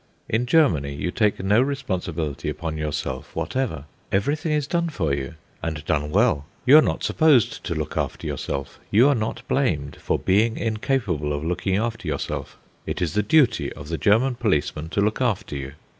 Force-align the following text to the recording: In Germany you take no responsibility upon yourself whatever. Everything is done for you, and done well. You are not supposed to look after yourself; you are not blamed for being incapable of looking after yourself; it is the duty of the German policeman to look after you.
In 0.27 0.47
Germany 0.47 0.95
you 0.95 1.11
take 1.11 1.39
no 1.43 1.61
responsibility 1.61 2.49
upon 2.49 2.75
yourself 2.75 3.35
whatever. 3.35 3.85
Everything 4.11 4.51
is 4.51 4.65
done 4.65 4.89
for 4.89 5.13
you, 5.13 5.35
and 5.61 5.85
done 5.85 6.09
well. 6.09 6.45
You 6.65 6.79
are 6.79 6.81
not 6.81 7.03
supposed 7.03 7.63
to 7.65 7.75
look 7.75 7.95
after 7.95 8.25
yourself; 8.25 8.79
you 8.89 9.07
are 9.07 9.13
not 9.13 9.47
blamed 9.47 9.97
for 9.97 10.17
being 10.17 10.57
incapable 10.57 11.31
of 11.33 11.43
looking 11.45 11.75
after 11.75 12.07
yourself; 12.07 12.57
it 12.87 12.99
is 12.99 13.13
the 13.13 13.21
duty 13.21 13.71
of 13.73 13.89
the 13.89 13.97
German 13.99 14.33
policeman 14.33 14.89
to 14.89 15.01
look 15.01 15.21
after 15.21 15.55
you. 15.55 15.73